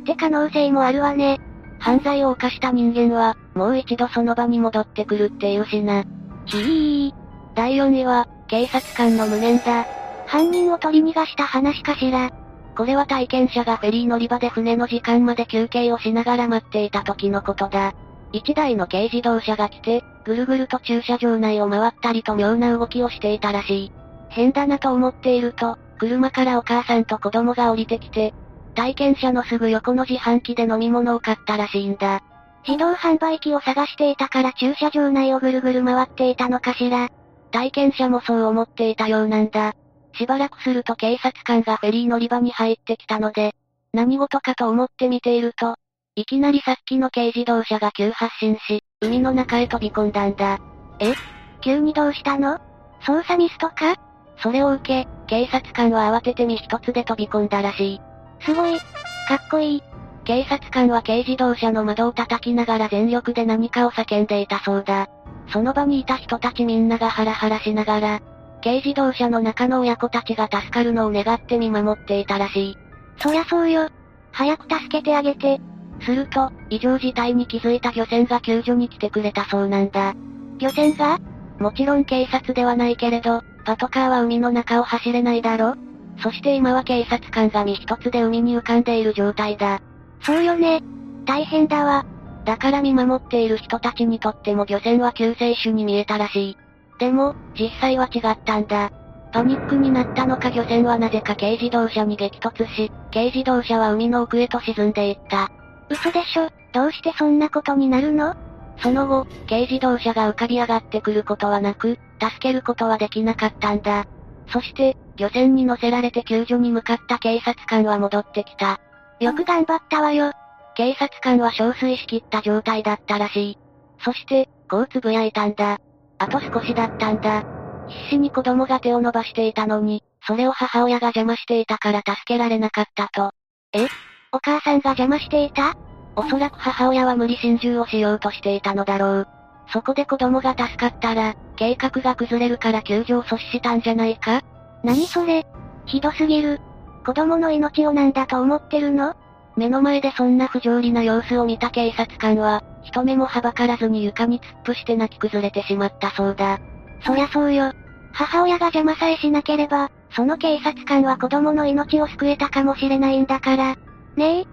[0.00, 1.38] って可能性もあるわね。
[1.78, 6.04] 犯罪を犯した人間は、もう一度その場に戻ってくるって言うしな。
[6.46, 7.12] ひー。
[7.54, 9.86] 第4位は、警察官の無念だ。
[10.26, 12.30] 犯人を取り逃がした話かしら。
[12.76, 17.92] これは体験者がフェリー乗り場で船の時間まで休憩をしながら待っていた時のことだ。
[18.32, 23.92] 一台の軽自動車が来て、ぐるぐると駐車場内を回ったりと妙な動きをしていたらしい。
[24.30, 28.32] 変だなと思っていると、車からお母さんと子供が降りてきて、
[28.74, 32.22] 体験者のすぐ横の自販機で飲み物を買ったらしいんだ。
[32.66, 37.10] 自動販売機を探していたから駐車場内をぐるぐる回っていたのかしら。
[37.50, 39.74] 体験者もそう思っていたようなんだ。
[40.14, 43.54] しばらくすると警察官がフェリー乗り場に入ってきたので、
[43.92, 45.76] 何事かと思って見ていると、
[46.14, 50.58] いきなりさっきの軽自動車が急発進し、海の中へ飛び込んだんだ。
[50.98, 51.14] え？
[51.62, 52.58] 急にどうしたの？
[53.00, 53.96] 操作ミスとか？
[54.42, 58.00] それを受け、警察官は慌てて身一つで飛び込んだらしい。
[58.44, 58.78] すごい。
[59.26, 59.82] かっこいい。
[60.24, 65.08] 警察官は軽自動車の窓を叩きながら全力で何かを叫んでいたそうだ。
[65.50, 68.20] その場にいた人たちみんながハラハラしながら、
[68.62, 72.76] 軽自動車の中の親子たちが助かるのを願って見守っていたらしい。
[73.18, 73.88] そりゃそうよ。
[74.30, 75.58] 早く助けてあげて。
[76.02, 80.14] すると、異常事態に気づいた漁船が救助に来てくれたそうなんだ。
[80.58, 81.18] 漁船が？
[81.58, 85.74] もちろん警察ではないけれど、パトカーは海の中を走れないだろ？
[86.22, 89.80] そして今は警察官が身一つで海に浮かんでいる状態だ。
[90.20, 90.80] そうよね。
[91.24, 92.04] 大変だわ。
[92.44, 96.56] だから見守っている人たちにとっても漁船は救世主に見えたらしい。
[96.98, 98.90] でも、実際は違ったんだ。
[99.32, 105.50] パニックになったのか漁船はなぜか軽自動車に激突し、軽自動車は海の奥へと沈んでいった。
[105.92, 108.34] 嘘でしょ、どうしてそんなことになるの？
[108.78, 114.06] その後、軽自動車が浮かび上がってくることはなく、助けることはできなかったんだ。
[114.48, 118.80] そして、漁船に乗せられて救助に向かった警察官は戻ってきた。
[119.20, 120.32] よく頑張ったわよ。
[120.74, 123.58] 警察官は憔悴しきった状態だったらしい。
[124.02, 125.78] そして、こう呟いたんだ。
[126.18, 127.44] あと少しだったんだ。
[127.88, 133.32] 必死に子供が手を伸ばしていたのに、それを母親が邪魔していたから助けられなかったと。
[133.74, 133.86] え？
[134.34, 135.76] お母さんが邪魔していた？
[136.16, 139.28] おそらく母親は無理心中をしようとしていたのだろう。
[139.70, 144.40] そこで子供が助かったら、計画が崩れるから救助を阻止したんじゃないか？
[144.82, 145.44] 何それ？
[145.84, 146.62] ひどすぎる。
[147.04, 149.14] 子供の命をなんだと思ってるの？
[149.54, 156.58] 目の前でそんな不条理な様子を見た警察官は、人目もはばからずに床に突っ伏して泣き崩れてしまったそうだ。
[157.04, 157.72] そりゃそうよ。
[158.12, 163.76] 母親が邪魔さえしなければ、その警察官は子供の命を救えたかもしれないんだから。
[164.16, 164.46] ねえ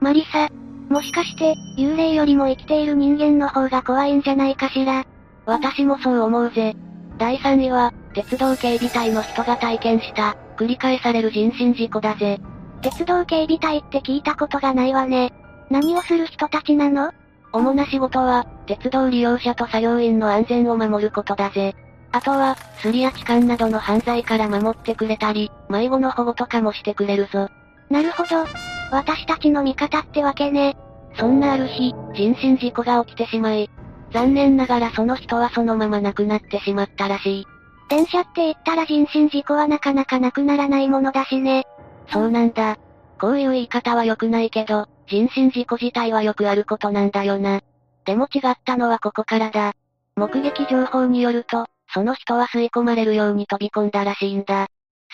[0.00, 0.48] マリサ、
[0.88, 5.04] もしかして、幽霊よりも生きている人間の方が怖いんじゃないかしら？
[5.46, 6.74] 私もそう思うぜ。
[7.18, 12.38] 第3位は、鉄道警備隊の人が体験した、繰り返される人身事故だぜ。
[12.82, 15.32] 鉄道警備隊って聞いたことがないわね。
[15.70, 17.12] 何をする人たちなの？
[17.52, 21.74] 主な仕事は、鉄道利用者と作業員の安全を守ることだぜ。
[22.12, 27.48] あとは、すりや痴漢などの犯罪から守ってくれたり、迷子の保護とかもしてくれるぞ。
[27.90, 28.44] なるほど。
[28.92, 30.76] 私たちの味方ってわけね。
[31.16, 33.70] そんなある日、人身事故が起きてしまい、
[34.12, 37.46] 残念ながらその人はそのまま亡くなってしまったらしい。
[37.88, 41.64] 電車って言ったら人身事故はなかなかなくならないものだしね。
[42.10, 42.76] そうなんだ。
[43.18, 47.60] こういう言い方は良くないけど、人身事故自体はよくあることなんだよな。
[48.04, 49.72] でも違ったのはここからだ。
[50.16, 54.66] 目撃情報によると、その人は吸い込まれるように飛び込んだらしいんだ。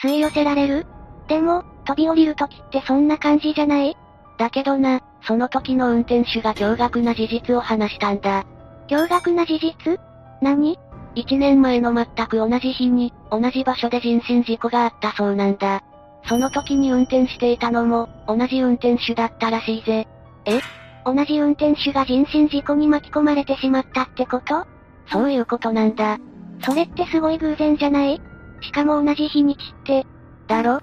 [0.02, 0.86] 吸い寄せられる？
[1.28, 3.96] でも、飛び降りる時ってそんな感じじゃない？
[4.37, 8.44] だけどな、その時の運転手が驚愕な事実を話したんだ。
[8.88, 9.98] 驚愕な事実？
[10.42, 10.79] 何？
[11.14, 15.83] 一年前の全く同じ日に、同じ場所で人身事故があったそうなんだ。
[16.29, 20.07] その時に運転していたのも、同じ運転手だったらしいぜ。
[20.44, 20.61] え？
[21.07, 24.66] 同じ運転手が人身事故に巻き込まれてしまったってこと？
[25.11, 26.18] そういうことなんだ。
[26.62, 28.20] それってすごい偶然じゃない？
[28.61, 30.07] しかも同じ日にちって。
[30.48, 30.81] だろ？
[30.81, 30.83] 普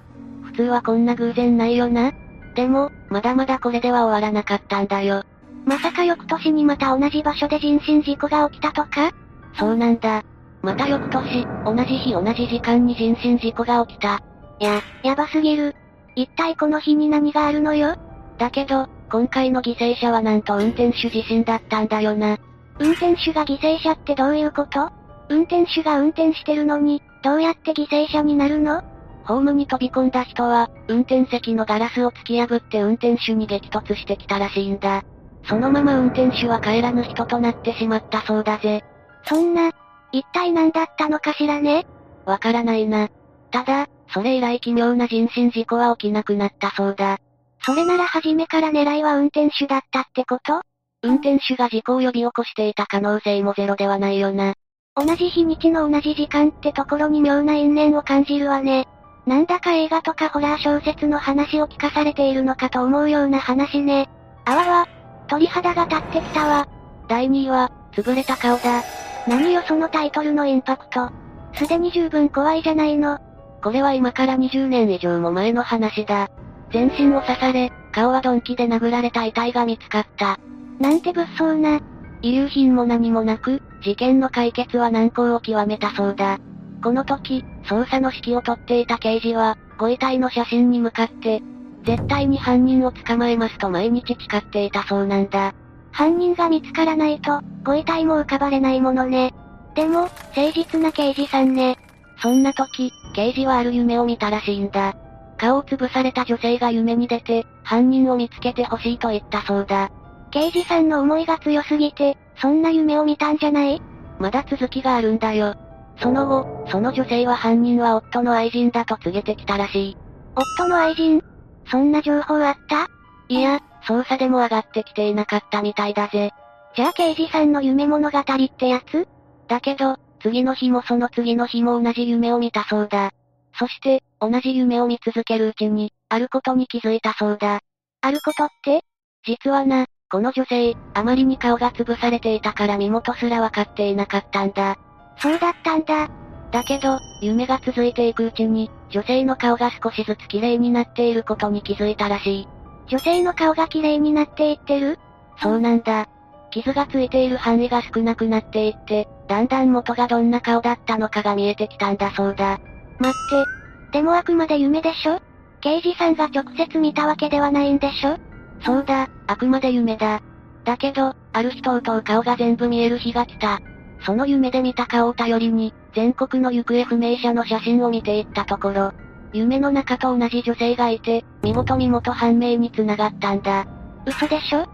[0.55, 2.11] 通はこんな偶然ないよな。
[2.55, 5.23] でも、まだまだこれでは終わらなかったんだよ。
[5.65, 9.11] まさか翌年にまた同じ場所で人身事故が起きたとか？
[9.57, 10.23] そうなんだ。
[10.61, 14.21] また翌年、同じ日同じ時間に人身事故が起きた。
[14.59, 15.75] や、やばすぎる。
[16.15, 17.95] 一体この日に何があるのよ？
[18.37, 22.37] だけど、今回の犠牲者はなんと運転手自身だったんだよな。
[22.79, 24.89] 運転手が犠牲者ってどういうこと？
[25.29, 28.83] 運転手が運転してるのに、どうやって犠牲者になるの？
[29.25, 35.03] ホームに飛び込んだ人は、運転席のガラスを突き破って運転手に激突してきたらしいんだ。
[35.47, 38.83] そのまま運転手は帰らぬ人となってしまったそうだぜ。
[39.25, 39.71] そんな、
[40.11, 41.85] 一体何だったのかしらね？
[42.25, 43.09] わからないな。
[43.51, 47.17] ただ、それ以来奇妙な人身事故は起きなくなったそうだ。
[47.61, 50.61] それなら初めから狙いは運転手だったってこと？
[51.01, 54.53] 運転手が事故を呼び起こしていた可能性もゼロではないよな。
[54.95, 58.87] 同じ日にちの同じ時間ってところに妙な因縁を感じるわね。
[59.25, 64.07] なんだか映画とかホラー小説の話を聞かされているのかと思うような話ね。
[64.45, 64.87] あわわ、
[65.27, 66.67] 鳥肌が立ってきたわ。
[67.07, 68.83] 第2位は、潰れた顔だ。
[69.27, 71.09] 何よそのタイトルのインパクト。
[71.53, 73.17] すでに十分怖いじゃないの。
[73.63, 76.29] これは今から20年以上も前の話だ。
[76.71, 80.37] 全身を刺され、顔は鈍器で殴られた遺体が見つかった。
[80.79, 81.79] なんて物騒な。
[82.21, 86.37] 遺留品も何もなく、事件の解決は難航を極めたそうだ。
[86.85, 91.41] この時、捜査の指揮を取っていた刑事は、ご遺体の写真に向かって、
[91.83, 95.55] 絶対に犯人を捕まえますと毎日誓っていたそうなんだ。
[95.91, 99.33] 犯人が見つからないと、ご遺体も浮かばれないものね。
[99.73, 100.01] でも、
[100.35, 101.79] 誠実な刑事さんね。
[102.21, 104.95] そんな時、刑事はある夢を見たらしいんだ。
[105.39, 109.89] 顔を潰された女性が夢に出て、犯人を見つけてほしいと言ったそうだ。
[110.29, 113.81] 刑事さんの思いが強すぎて、そんな夢を見たんじゃない？
[114.19, 115.55] まだ続きがあるんだよ。
[115.97, 119.97] その後、その女性は犯人は夫の愛人だと告げてきたらしい。
[120.35, 121.23] 夫の愛人？
[121.71, 122.87] そんな情報あった？
[123.29, 126.31] いや、捜査でも上がってきていなかったみたいだぜ。
[126.75, 128.23] じゃあ刑事さんの夢物語っ
[128.57, 129.07] てやつ？
[129.47, 133.11] だけど、次の日もその次の日も同じ夢を見たそうだ。
[133.57, 137.61] そして、同じ夢を見続けるうちに、あることに気づいたそうだ。
[138.01, 138.81] あることって？
[139.25, 144.77] 実はな、この女性、あまりに顔が潰されていたから身元すらわかっていなかったんだ。
[145.17, 146.09] そうだったんだ。
[146.51, 152.47] だけど、夢が続いていくうちに、女性の顔が少しずつ綺麗になっていることに気づいたらしい。
[152.87, 154.99] 女性の顔が綺麗になっていってる？
[155.41, 156.07] そうなんだ。
[156.51, 162.59] 傷がついている範囲が少なくなっていって、だんだん元がどんな顔だったのかが見えてきたんだそうだ。
[162.99, 163.97] 待って。
[163.97, 165.19] でもあくまで夢でしょ？
[165.61, 168.17] 刑事さんが直接見たわけではないんでしょ？
[168.61, 170.21] そうだ、あくまで夢だ。
[170.63, 173.59] だけど、ある日とうとう顔が全部見える日が来た。
[174.05, 178.91] その夢で見た顔を頼りに、全国の行方不明者の写真を見ていったところ、
[179.33, 183.65] 夢の中と同じ女性がいて、見事身元判明に繋がったんだ。
[184.05, 184.67] 嘘でしょ？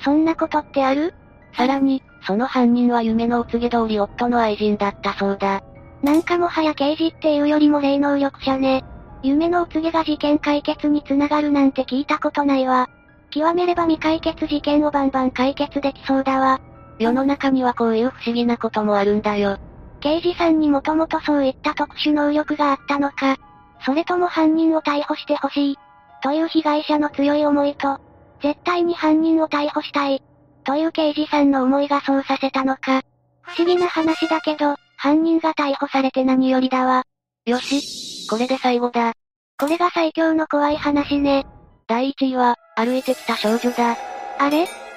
[0.00, 1.14] そんなことってある？
[1.54, 5.62] さらに、その犯人は夢のお告げ通り夫の愛人だったそうだ。
[6.02, 8.84] なんかもはや刑事っていうよりも霊能力者ね。
[9.22, 12.88] 夢のお告げが事件解決につながるなんて聞いたことないわ。
[13.30, 16.60] 極めれば未解決事件をバンバン解決できそうだわ。
[16.98, 19.58] 世の中にはこういう不思議なこともあるんだよ。
[20.00, 23.36] 刑事さんにもともとそういった特殊能力があったのか、
[23.84, 25.78] それとも犯人を逮捕してほしい、
[26.22, 27.98] という被害者の強い思いと、
[28.42, 30.22] 絶対に犯人を逮捕したい、
[30.64, 33.02] という刑事さんの思いがそうさせたのか。
[33.42, 37.04] 不思議な話だけど、犯人が逮捕されて何よりだわ。
[37.46, 39.12] よし、これで最後だ。
[39.58, 41.46] これが最強の怖い話ね。
[41.86, 43.96] 第1位は、歩いてきた少女だ。
[44.38, 44.87] あれ？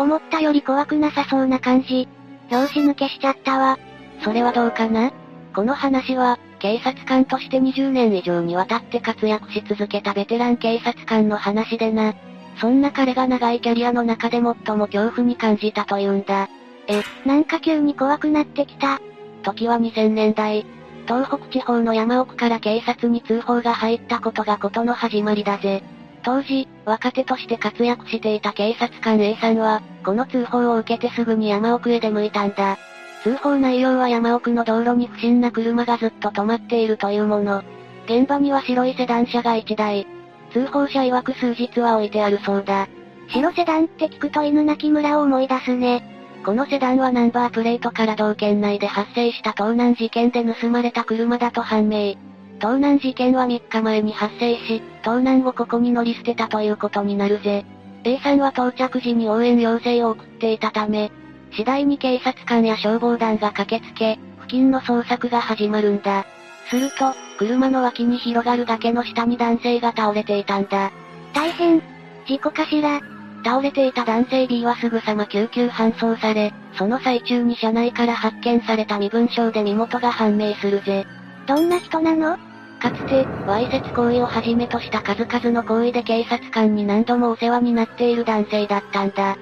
[0.00, 2.08] 思ったより怖くなさそうな感じ。
[2.48, 3.78] 拍子抜けしちゃったわ。
[4.22, 5.12] それはどうかな？
[5.54, 12.14] この話は、警察官として20年以上にわたって活躍し続けたベテラン警察官の話でな。
[12.60, 16.48] そんな彼が長いキャリアの中で最も恐怖に感じたというんだ。
[16.88, 19.00] え、なんか急に怖くなってきた。
[19.42, 20.66] 時は2000年代。
[21.06, 25.82] 東北地方の山奥から警察に通報が入ったことがことの始まりだぜ。
[26.22, 32.78] 当時、若手として活躍していた警察官 A さんは、この通報を受けてすぐに山奥へ出向いたんだ。
[33.22, 37.62] 通報内容は山奥の道路に不審な車がずっと止まっているというもの。
[38.06, 40.06] 現場には白いセダン車が1台。
[40.52, 42.88] 通報者曰く数日は置いてあるそうだ。
[43.28, 46.02] 白セダンって聞くと犬鳴村を思い出すね。
[46.44, 52.14] このセダンはナンバープレートから道県内で発生した盗難事件で盗まれた車だと判明。
[52.60, 57.64] 盗難事件は3日前に発生し、盗難をここに乗り捨てたということになるぜ。
[58.04, 61.10] A さんは到着時に応援要請を送っていたため、
[61.52, 66.26] 次第に警察官や消防団が駆けつけ、付近の捜索が始まるんだ。
[66.68, 70.92] すると、車の脇に広がる崖の下に男性が倒れていたんだ。
[71.34, 71.82] 大変。
[72.26, 73.00] 事故かしら。
[73.42, 81.06] 倒れていた男性 B はすぐさま救急搬送され、その最中に車内から発見された身分証で身元が判明するぜ。
[81.46, 82.38] どんな人なの？
[82.80, 89.36] かつて、わいせつ行為をはじめとした数々の行為で警察官に何度もお世話になっている男性だったんだ。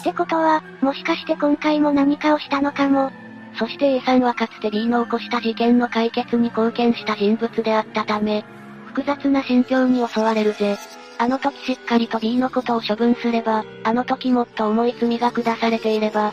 [0.00, 3.12] ってことは、もしかして今回も何かをしたのかも。
[3.58, 8.44] そして A さんはかつて B の起こした事件の解決に貢献した人物であったため、
[8.86, 10.76] 複雑な心境に襲われるぜ。
[11.18, 16.32] あの時しっかりと B のことを処分すれば、あの時もっと重い罪が下されていれば、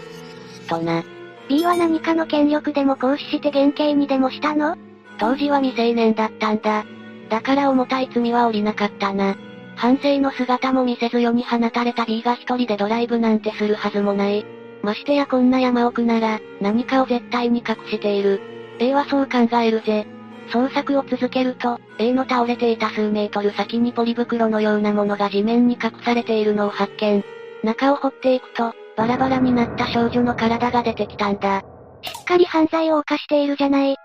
[0.70, 1.03] とな。
[1.49, 4.78] B は何かの権力でも行使して減刑にでもしたの？
[5.18, 6.86] 当時は未成年だったんだ。
[7.30, 9.36] だから重たい罪は降りなかったな。
[9.76, 14.45] 反省の姿も見せず世に放たれた B が一人でドライブなんてするはずもない。
[14.84, 18.41] ましてやこんな山奥なら、何かを絶対に隠している。
[18.80, 20.05] A はそう考えるぜ。
[20.49, 27.24] 捜索を続けると、A の倒れていた数メートル先にポリ袋のようなものが地面に隠されているのを発見。
[27.63, 31.61] 中を掘っていくと、バラバラになった少女の体が出てきたんだ。
[32.01, 33.95] しっかり犯罪を犯しているじゃない。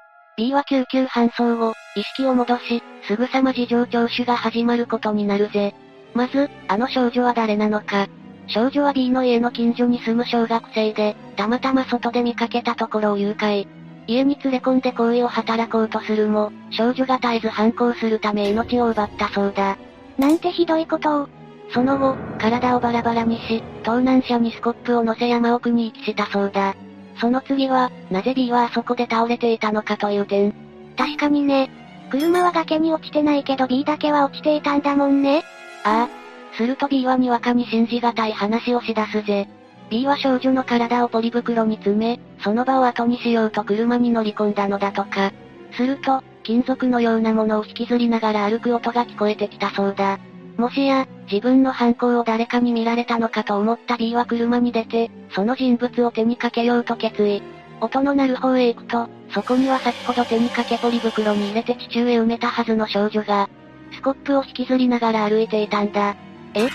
[0.40, 5.74] B は救急搬送後、意識を戻し、すぐさま事情聴取が始まることになるぜ。
[6.14, 8.08] まず、あの少女は誰なのか。
[8.46, 13.68] 少女は B の家の近所に住む小学生で、たまたま外で見かけたところを誘拐。
[14.06, 19.76] 家に連れ込んで行為を働こうとするも、少女が絶えず反抗するため命を奪ったそうだ。
[20.16, 21.28] なんてひどいことを。
[21.74, 26.74] その後、体をバラバラにし、盗難車にスコップを乗せ山奥に遺棄したそうだ。
[27.20, 30.54] その次は、なぜ B はあそこで倒れていたのかという点。
[30.96, 31.70] 確かにね。
[32.10, 35.44] 車は崖に落ちてないけど B だけは落ちていたんだもんね。
[35.84, 36.56] ああ。
[36.56, 39.48] すると B はにわかに信じがたい話をし出すぜ。
[39.90, 45.32] B は少女の体をポリ袋に詰め、その場を後にしようと車に乗り込んだのだとか。
[45.72, 50.18] すると、金属のようなものを引きずりながら歩く音が聞こえてきたそうだ。
[50.60, 57.42] もしや、自分の犯行を誰かに見られたのかと思った B は車に出て、その人物を手にかけようと決意。
[57.80, 63.48] 音の鳴る方へ行くと、そこには先ほど手にかけポリ袋に入れて地中へ埋めたはずの少女が、
[63.92, 66.14] スコップを引きずりながら歩いていたんだ。
[66.52, 66.68] え？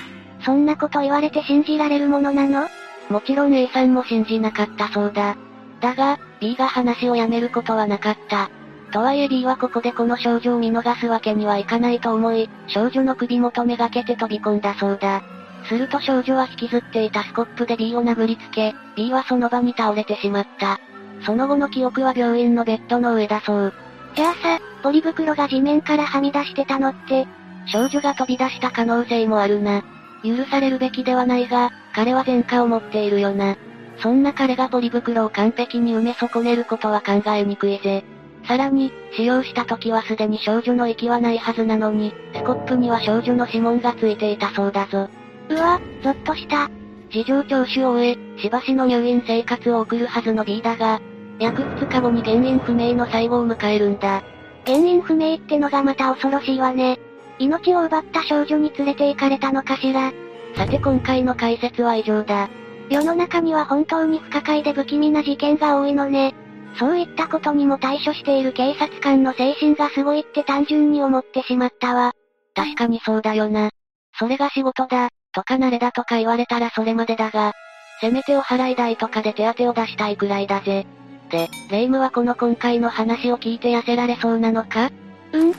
[0.43, 2.67] そんなこと言われて信じられるものなの？
[3.09, 5.38] もちろん A さんも信じなかったそうだ。
[5.79, 8.49] だが、B が話をやめることはなかった。
[8.96, 15.22] とはいえ B はここでこの少女を見逃すわけにはいかないと思い、少女の首元めがけて飛び込んだそうだ。
[15.68, 20.80] すると少女は引きずっていたスコップで B を殴りつけ、B はその場に倒れてしまった。
[21.26, 23.74] その後の記憶は病院のベッドの上だそう。
[24.16, 27.28] じゃあさ、ポリ袋が地面からはみ出してたのって、
[27.66, 29.84] 少女が飛び出した可能性もあるな。
[30.24, 33.58] 許されるべきではないが、彼は前科を持っているよな。
[33.98, 38.06] そんな彼がポリ袋を完璧に埋め損ねることは考えにくいぜ。
[38.48, 45.10] さらに、使用した時はすでに少女の息はないはずなのに、スコップには少女の指紋がついていたそうだぞ。
[45.50, 46.70] うわ、ゾッとした。
[47.10, 51.02] 事情聴取を終え、しばしの入院生活を送るはずの B だが、
[51.39, 54.24] 約2日後に原因不明の最後を迎えるんだ。
[54.66, 57.00] 原因不明ってのがまた恐ろしいわね。
[57.39, 60.12] 命を奪った少女に連れて行かれたのかしら。
[60.56, 62.50] さて今回の解説は以上だ。
[62.89, 66.34] 世の中には本当に不可解で不気味な事件が多いのね。
[66.78, 72.11] そういったことにも対処している警察官の精神がすごいって単純に思ってしまったわ。
[72.53, 73.69] 確かにそうだよな。
[74.17, 77.53] それが仕事だ、とか慣れだとか言われたらそれまでだが、
[78.01, 80.86] せめてお払い代とかで手当を出したいくらいだぜ。
[81.30, 84.89] で、レイムはこの今回の話を聞いて痩せられそうなのか？
[85.32, 85.51] うん。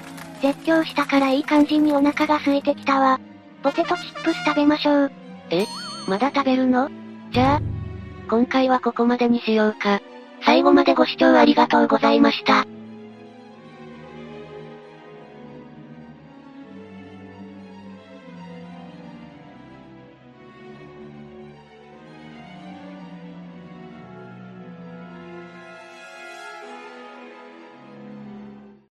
[0.42, 3.18] 絶叫したからいい感じにお腹が空いてきたわ。
[3.62, 5.12] ポテトチップス食べましょう。
[5.50, 5.64] え？
[6.06, 6.90] まだ食べるの？
[7.32, 7.60] じゃあ、
[8.28, 10.00] 今回はここまでにしようか。
[10.46, 12.75] 最後までご視聴ありがとうございました。